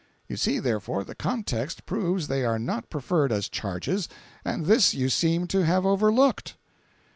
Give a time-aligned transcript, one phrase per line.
[0.27, 4.09] You see, therefore, the context proves they are not preferred as charges,
[4.43, 6.57] and this you seem to have overlooked."